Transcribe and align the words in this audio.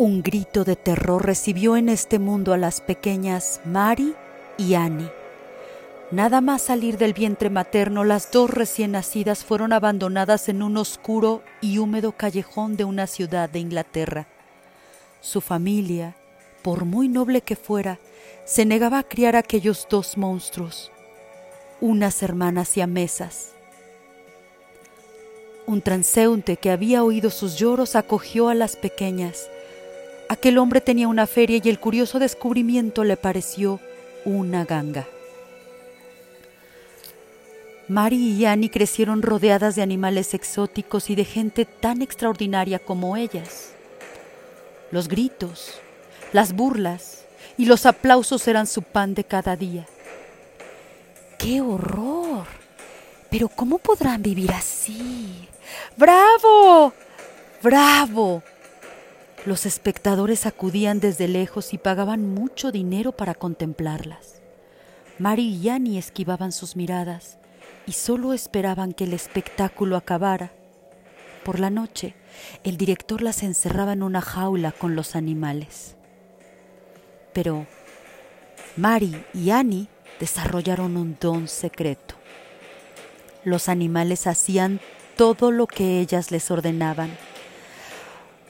Un 0.00 0.22
grito 0.22 0.64
de 0.64 0.76
terror 0.76 1.26
recibió 1.26 1.76
en 1.76 1.90
este 1.90 2.18
mundo 2.18 2.54
a 2.54 2.56
las 2.56 2.80
pequeñas 2.80 3.60
Mari 3.66 4.14
y 4.56 4.72
Annie. 4.72 5.12
Nada 6.10 6.40
más 6.40 6.62
salir 6.62 6.96
del 6.96 7.12
vientre 7.12 7.50
materno, 7.50 8.02
las 8.02 8.30
dos 8.30 8.48
recién 8.48 8.92
nacidas 8.92 9.44
fueron 9.44 9.74
abandonadas 9.74 10.48
en 10.48 10.62
un 10.62 10.78
oscuro 10.78 11.42
y 11.60 11.76
húmedo 11.76 12.12
callejón 12.12 12.78
de 12.78 12.84
una 12.84 13.06
ciudad 13.06 13.50
de 13.50 13.58
Inglaterra. 13.58 14.26
Su 15.20 15.42
familia, 15.42 16.16
por 16.62 16.86
muy 16.86 17.06
noble 17.08 17.42
que 17.42 17.54
fuera, 17.54 17.98
se 18.46 18.64
negaba 18.64 19.00
a 19.00 19.02
criar 19.02 19.36
a 19.36 19.40
aquellos 19.40 19.86
dos 19.90 20.16
monstruos, 20.16 20.90
unas 21.78 22.22
hermanas 22.22 22.70
siamesas. 22.70 23.50
Un 25.66 25.82
transeúnte 25.82 26.56
que 26.56 26.70
había 26.70 27.04
oído 27.04 27.28
sus 27.28 27.56
lloros 27.56 27.96
acogió 27.96 28.48
a 28.48 28.54
las 28.54 28.76
pequeñas, 28.76 29.50
Aquel 30.30 30.58
hombre 30.58 30.80
tenía 30.80 31.08
una 31.08 31.26
feria 31.26 31.60
y 31.60 31.68
el 31.68 31.80
curioso 31.80 32.20
descubrimiento 32.20 33.02
le 33.02 33.16
pareció 33.16 33.80
una 34.24 34.64
ganga. 34.64 35.08
Mary 37.88 38.34
y 38.34 38.44
Annie 38.44 38.70
crecieron 38.70 39.22
rodeadas 39.22 39.74
de 39.74 39.82
animales 39.82 40.32
exóticos 40.32 41.10
y 41.10 41.16
de 41.16 41.24
gente 41.24 41.64
tan 41.64 42.00
extraordinaria 42.00 42.78
como 42.78 43.16
ellas. 43.16 43.72
Los 44.92 45.08
gritos, 45.08 45.80
las 46.32 46.52
burlas 46.52 47.24
y 47.58 47.64
los 47.64 47.84
aplausos 47.84 48.46
eran 48.46 48.68
su 48.68 48.82
pan 48.82 49.14
de 49.14 49.24
cada 49.24 49.56
día. 49.56 49.84
¡Qué 51.38 51.60
horror! 51.60 52.46
Pero 53.32 53.48
¿cómo 53.48 53.78
podrán 53.78 54.22
vivir 54.22 54.52
así? 54.52 55.48
¡Bravo! 55.96 56.92
¡Bravo! 57.64 58.44
Los 59.46 59.64
espectadores 59.64 60.44
acudían 60.44 61.00
desde 61.00 61.26
lejos 61.26 61.72
y 61.72 61.78
pagaban 61.78 62.34
mucho 62.34 62.72
dinero 62.72 63.12
para 63.12 63.34
contemplarlas. 63.34 64.42
Mari 65.18 65.54
y 65.54 65.70
Annie 65.70 65.98
esquivaban 65.98 66.52
sus 66.52 66.76
miradas 66.76 67.38
y 67.86 67.92
solo 67.92 68.34
esperaban 68.34 68.92
que 68.92 69.04
el 69.04 69.14
espectáculo 69.14 69.96
acabara. 69.96 70.52
Por 71.42 71.58
la 71.58 71.70
noche, 71.70 72.14
el 72.64 72.76
director 72.76 73.22
las 73.22 73.42
encerraba 73.42 73.94
en 73.94 74.02
una 74.02 74.20
jaula 74.20 74.72
con 74.72 74.94
los 74.94 75.16
animales. 75.16 75.96
Pero 77.32 77.66
Mari 78.76 79.24
y 79.32 79.50
Annie 79.50 79.88
desarrollaron 80.18 80.98
un 80.98 81.16
don 81.18 81.48
secreto. 81.48 82.14
Los 83.42 83.70
animales 83.70 84.26
hacían 84.26 84.80
todo 85.16 85.50
lo 85.50 85.66
que 85.66 86.00
ellas 86.00 86.30
les 86.30 86.50
ordenaban 86.50 87.10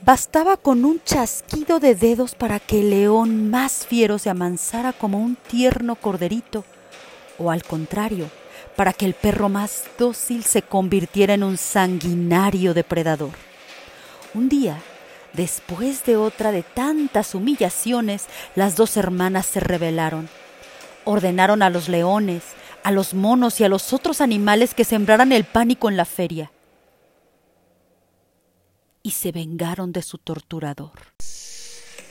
Bastaba 0.02 0.56
con 0.56 0.86
un 0.86 0.98
chasquido 1.04 1.78
de 1.78 1.94
dedos 1.94 2.34
para 2.34 2.58
que 2.58 2.80
el 2.80 2.88
león 2.88 3.50
más 3.50 3.86
fiero 3.86 4.18
se 4.18 4.30
amansara 4.30 4.94
como 4.94 5.18
un 5.18 5.36
tierno 5.36 5.94
corderito, 5.94 6.64
o 7.38 7.50
al 7.50 7.62
contrario, 7.62 8.30
para 8.76 8.94
que 8.94 9.04
el 9.04 9.12
perro 9.12 9.50
más 9.50 9.84
dócil 9.98 10.42
se 10.44 10.62
convirtiera 10.62 11.34
en 11.34 11.42
un 11.42 11.58
sanguinario 11.58 12.72
depredador. 12.72 13.32
Un 14.32 14.48
día, 14.48 14.78
después 15.34 16.02
de 16.06 16.16
otra 16.16 16.50
de 16.50 16.62
tantas 16.62 17.34
humillaciones, 17.34 18.24
las 18.54 18.76
dos 18.76 18.96
hermanas 18.96 19.44
se 19.44 19.60
rebelaron. 19.60 20.30
Ordenaron 21.04 21.62
a 21.62 21.68
los 21.68 21.90
leones, 21.90 22.42
a 22.84 22.90
los 22.90 23.12
monos 23.12 23.60
y 23.60 23.64
a 23.64 23.68
los 23.68 23.92
otros 23.92 24.22
animales 24.22 24.72
que 24.72 24.84
sembraran 24.84 25.30
el 25.30 25.44
pánico 25.44 25.90
en 25.90 25.98
la 25.98 26.06
feria 26.06 26.50
y 29.02 29.12
se 29.12 29.32
vengaron 29.32 29.92
de 29.92 30.02
su 30.02 30.18
torturador. 30.18 30.92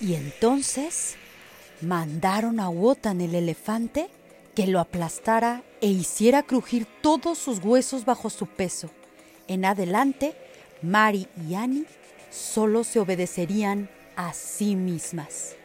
Y 0.02 0.16
entonces 0.16 1.16
mandaron 1.82 2.60
a 2.60 2.70
Wotan 2.70 3.22
el 3.22 3.36
elefante 3.36 4.10
que 4.56 4.68
lo 4.68 4.80
aplastara 4.80 5.64
e 5.82 5.88
hiciera 5.88 6.44
crujir 6.44 6.88
todos 7.02 7.38
sus 7.38 7.60
huesos 7.60 8.06
bajo 8.06 8.30
su 8.30 8.48
peso. 8.48 8.90
En 9.48 9.66
adelante, 9.66 10.36
Mari 10.82 11.28
y 11.48 11.56
Annie 11.56 11.86
solo 12.30 12.84
se 12.84 13.00
obedecerían 13.00 13.90
a 14.16 14.34
sí 14.34 14.76
mismas. 14.76 15.56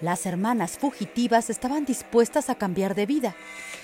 Las 0.00 0.26
hermanas 0.26 0.78
fugitivas 0.78 1.50
estaban 1.50 1.84
dispuestas 1.84 2.50
a 2.50 2.56
cambiar 2.56 2.94
de 2.94 3.06
vida. 3.06 3.34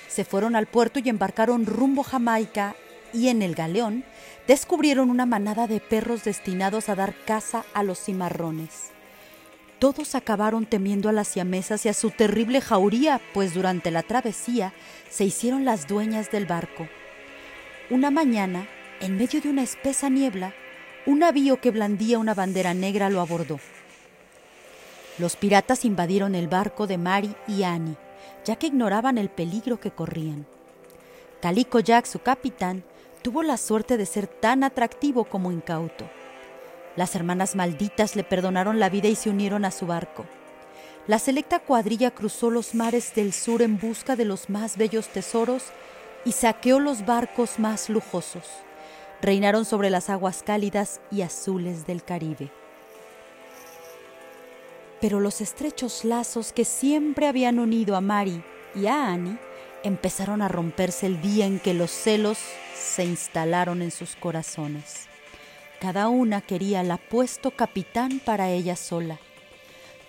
Se 0.08 0.24
fueron 0.24 0.56
al 0.56 0.66
puerto 0.66 0.98
y 0.98 1.08
embarcaron 1.08 1.66
rumbo 1.66 2.02
Jamaica 2.02 2.74
y 3.12 3.28
en 3.28 3.42
el 3.42 3.54
galeón 3.54 4.04
descubrieron 4.46 5.10
una 5.10 5.26
manada 5.26 5.66
de 5.66 5.80
perros 5.80 6.24
destinados 6.24 6.88
a 6.88 6.94
dar 6.94 7.14
caza 7.24 7.64
a 7.74 7.82
los 7.82 7.98
cimarrones. 7.98 8.90
Todos 9.78 10.14
acabaron 10.14 10.66
temiendo 10.66 11.08
a 11.08 11.12
las 11.12 11.28
siamesas 11.28 11.86
y 11.86 11.88
a 11.88 11.94
su 11.94 12.10
terrible 12.10 12.60
jauría, 12.60 13.20
pues 13.32 13.54
durante 13.54 13.90
la 13.90 14.02
travesía 14.02 14.74
se 15.08 15.24
hicieron 15.24 15.64
las 15.64 15.86
dueñas 15.86 16.30
del 16.30 16.44
barco. 16.44 16.86
Una 17.88 18.10
mañana, 18.10 18.68
en 19.00 19.16
medio 19.16 19.40
de 19.40 19.48
una 19.48 19.62
espesa 19.62 20.10
niebla, 20.10 20.52
un 21.06 21.20
navío 21.20 21.60
que 21.60 21.70
blandía 21.70 22.18
una 22.18 22.34
bandera 22.34 22.74
negra 22.74 23.08
lo 23.08 23.20
abordó. 23.20 23.58
Los 25.18 25.36
piratas 25.36 25.84
invadieron 25.84 26.34
el 26.34 26.46
barco 26.46 26.86
de 26.86 26.98
Mari 26.98 27.34
y 27.48 27.62
Annie, 27.62 27.96
ya 28.44 28.56
que 28.56 28.66
ignoraban 28.66 29.16
el 29.16 29.30
peligro 29.30 29.80
que 29.80 29.90
corrían. 29.90 30.46
Calico 31.40 31.80
Jack, 31.80 32.04
su 32.04 32.18
capitán, 32.18 32.84
tuvo 33.22 33.42
la 33.42 33.56
suerte 33.56 33.96
de 33.96 34.04
ser 34.04 34.26
tan 34.26 34.62
atractivo 34.62 35.24
como 35.24 35.50
incauto. 35.50 36.08
Las 36.96 37.14
hermanas 37.14 37.56
malditas 37.56 38.14
le 38.14 38.24
perdonaron 38.24 38.78
la 38.78 38.90
vida 38.90 39.08
y 39.08 39.14
se 39.14 39.30
unieron 39.30 39.64
a 39.64 39.70
su 39.70 39.86
barco. 39.86 40.26
La 41.06 41.18
selecta 41.18 41.58
cuadrilla 41.58 42.10
cruzó 42.10 42.50
los 42.50 42.74
mares 42.74 43.14
del 43.14 43.32
sur 43.32 43.62
en 43.62 43.78
busca 43.78 44.16
de 44.16 44.26
los 44.26 44.50
más 44.50 44.76
bellos 44.76 45.08
tesoros 45.08 45.64
y 46.26 46.32
saqueó 46.32 46.78
los 46.78 47.06
barcos 47.06 47.58
más 47.58 47.88
lujosos. 47.88 48.44
Reinaron 49.22 49.64
sobre 49.64 49.88
las 49.88 50.10
aguas 50.10 50.42
cálidas 50.42 51.00
y 51.10 51.22
azules 51.22 51.86
del 51.86 52.04
Caribe. 52.04 52.50
Pero 55.00 55.20
los 55.20 55.40
estrechos 55.40 56.04
lazos 56.04 56.52
que 56.52 56.66
siempre 56.66 57.28
habían 57.28 57.58
unido 57.58 57.96
a 57.96 58.02
Mari 58.02 58.44
y 58.74 58.86
a 58.86 59.06
Annie 59.06 59.38
empezaron 59.82 60.42
a 60.42 60.48
romperse 60.48 61.06
el 61.06 61.20
día 61.20 61.46
en 61.46 61.58
que 61.58 61.74
los 61.74 61.90
celos 61.90 62.38
se 62.74 63.04
instalaron 63.04 63.82
en 63.82 63.90
sus 63.90 64.16
corazones. 64.16 65.06
Cada 65.80 66.08
una 66.08 66.40
quería 66.40 66.82
el 66.82 66.90
apuesto 66.90 67.50
capitán 67.52 68.20
para 68.24 68.50
ella 68.50 68.76
sola. 68.76 69.18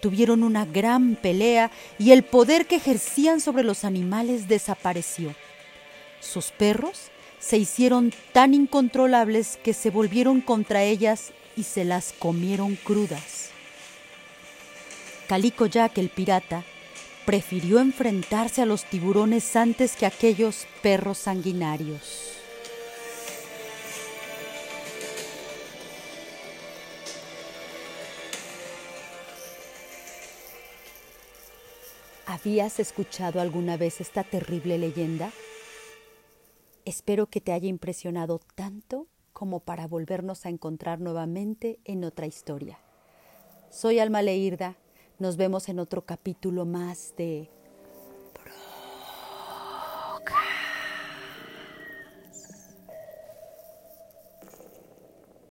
Tuvieron 0.01 0.43
una 0.43 0.65
gran 0.65 1.15
pelea 1.15 1.71
y 1.97 2.11
el 2.11 2.23
poder 2.23 2.65
que 2.65 2.75
ejercían 2.75 3.39
sobre 3.39 3.63
los 3.63 3.85
animales 3.85 4.47
desapareció. 4.47 5.33
Sus 6.19 6.51
perros 6.51 7.11
se 7.39 7.57
hicieron 7.57 8.13
tan 8.33 8.53
incontrolables 8.53 9.57
que 9.63 9.73
se 9.73 9.89
volvieron 9.89 10.41
contra 10.41 10.83
ellas 10.83 11.31
y 11.55 11.63
se 11.63 11.85
las 11.85 12.13
comieron 12.17 12.75
crudas. 12.75 13.49
Calico 15.27 15.65
Jack 15.65 15.97
el 15.97 16.09
pirata 16.09 16.63
prefirió 17.25 17.79
enfrentarse 17.79 18.61
a 18.61 18.65
los 18.65 18.85
tiburones 18.85 19.55
antes 19.55 19.95
que 19.95 20.05
a 20.05 20.09
aquellos 20.09 20.67
perros 20.81 21.19
sanguinarios. 21.19 22.37
¿Habías 32.25 32.79
escuchado 32.79 33.39
alguna 33.39 33.77
vez 33.77 34.01
esta 34.01 34.23
terrible 34.23 34.77
leyenda? 34.77 35.31
Espero 36.85 37.27
que 37.27 37.41
te 37.41 37.51
haya 37.51 37.67
impresionado 37.67 38.39
tanto 38.55 39.07
como 39.33 39.59
para 39.59 39.85
volvernos 39.85 40.45
a 40.45 40.49
encontrar 40.49 40.99
nuevamente 40.99 41.79
en 41.83 42.03
otra 42.03 42.25
historia. 42.25 42.79
Soy 43.69 43.99
Alma 43.99 44.21
Leirda, 44.21 44.75
nos 45.21 45.37
vemos 45.37 45.69
en 45.69 45.77
otro 45.77 46.01
capítulo 46.03 46.65
más 46.65 47.13
de 47.15 47.47